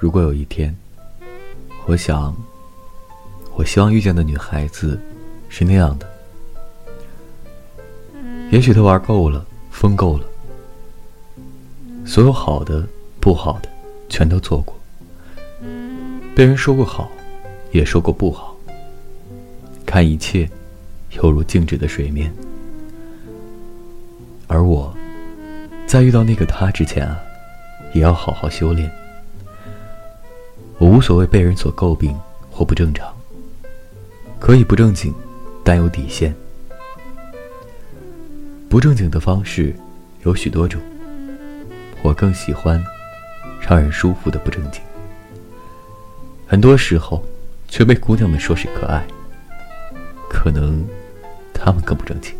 [0.00, 0.74] 如果有一天，
[1.84, 2.34] 我想，
[3.54, 4.98] 我希望遇见的女孩子
[5.50, 6.08] 是那样的。
[8.50, 10.24] 也许她玩够了，疯够了，
[12.06, 12.88] 所有好的、
[13.20, 13.68] 不好的，
[14.08, 14.74] 全都做过。
[16.34, 17.12] 被人说过好，
[17.70, 18.56] 也说过不好。
[19.84, 20.48] 看一切，
[21.10, 22.32] 犹如静止的水面。
[24.46, 24.96] 而我，
[25.86, 27.20] 在遇到那个他之前啊，
[27.92, 28.90] 也要好好修炼。
[30.80, 32.18] 我无所谓被人所诟病
[32.50, 33.14] 或不正常，
[34.38, 35.12] 可以不正经，
[35.62, 36.34] 但有底线。
[38.66, 39.76] 不正经的方式
[40.22, 40.80] 有许多种，
[42.00, 42.82] 我更喜欢
[43.60, 44.80] 让人舒服的不正经。
[46.46, 47.22] 很多时候，
[47.68, 49.06] 却被姑娘们说是可爱，
[50.30, 50.82] 可能
[51.52, 52.34] 他们更不正经。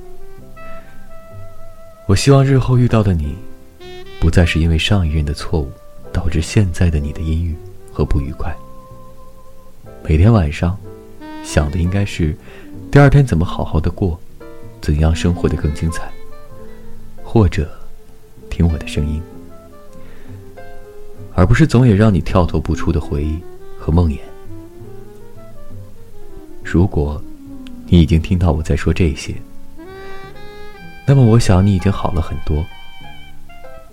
[2.07, 3.37] 我希望日后遇到的你，
[4.19, 5.71] 不再是因为上一任的错误
[6.11, 7.55] 导致现在的你的阴郁。
[8.01, 8.57] 和不愉快。
[10.03, 10.75] 每天晚上，
[11.45, 12.35] 想的应该是
[12.91, 14.19] 第二天怎么好好的过，
[14.81, 16.11] 怎样生活的更精彩，
[17.23, 17.71] 或者
[18.49, 19.21] 听我的声音，
[21.35, 23.39] 而不是总也让你跳脱不出的回忆
[23.79, 24.19] 和梦魇。
[26.65, 27.23] 如果
[27.87, 29.35] 你已经听到我在说这些，
[31.07, 32.65] 那么我想你已经好了很多，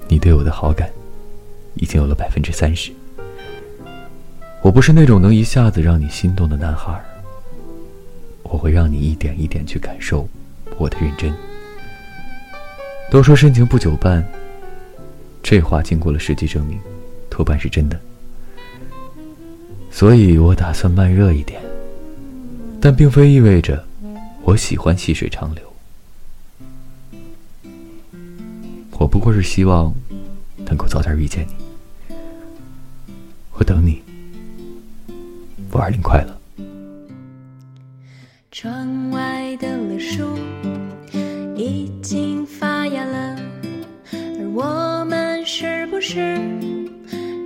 [0.08, 0.90] 你对我的好感
[1.76, 2.90] 已经有了百分之三十。
[4.62, 7.00] 我不是那种能一下子让你心动的男孩
[8.44, 10.28] 我会让你一点一点去感受
[10.78, 11.34] 我的认真。
[13.10, 14.26] 都说深情不久伴，
[15.42, 16.78] 这话经过了实际证明，
[17.30, 18.00] 多半是真的。
[19.90, 21.62] 所以我打算慢热一点，
[22.82, 23.84] 但并非意味着
[24.44, 25.64] 我喜欢细水长流。
[29.00, 29.94] 我不过是希望
[30.66, 31.54] 能够早点遇见你，
[35.78, 36.36] 五二零快乐。
[38.52, 40.36] 窗外的柳树
[41.56, 43.36] 已经发芽了，
[44.12, 46.36] 而我们是不是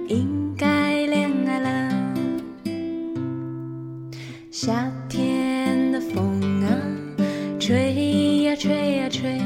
[0.07, 1.91] 应该恋爱了？
[4.49, 6.71] 夏天的风啊，
[7.59, 9.41] 吹呀吹呀吹，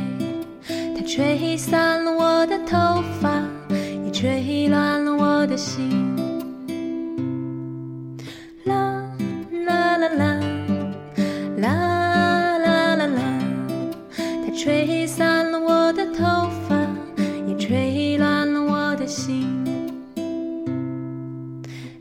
[0.67, 3.41] 它吹散了我的头发，
[4.05, 5.94] 也吹乱了我的心。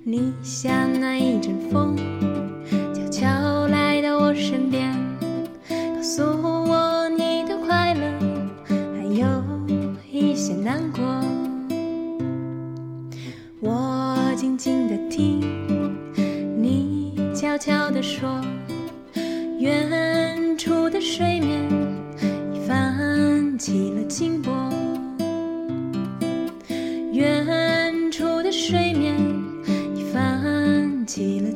[0.06, 1.96] 你像那一阵风，
[2.92, 4.94] 悄悄来到我身边，
[5.66, 8.02] 告诉我你的快乐，
[8.68, 9.26] 还有
[10.12, 11.02] 一些难过。
[13.60, 15.40] 我静静的听，
[16.60, 18.28] 你悄悄的说，
[19.58, 21.66] 远处的水面
[22.52, 24.52] 已泛起了清波。
[27.10, 27.63] 远。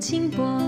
[0.00, 0.67] 轻薄。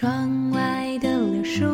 [0.00, 1.66] 窗外的柳树